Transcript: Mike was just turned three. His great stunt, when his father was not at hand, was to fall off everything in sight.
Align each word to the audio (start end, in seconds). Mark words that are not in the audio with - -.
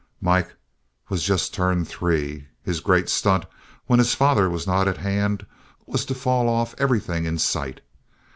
Mike 0.19 0.55
was 1.09 1.21
just 1.21 1.53
turned 1.53 1.87
three. 1.87 2.47
His 2.63 2.79
great 2.79 3.07
stunt, 3.07 3.45
when 3.85 3.99
his 3.99 4.15
father 4.15 4.49
was 4.49 4.65
not 4.65 4.87
at 4.87 4.97
hand, 4.97 5.45
was 5.85 6.05
to 6.05 6.15
fall 6.15 6.49
off 6.49 6.73
everything 6.79 7.25
in 7.25 7.37
sight. 7.37 7.81